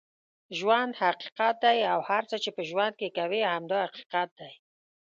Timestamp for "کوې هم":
3.17-3.63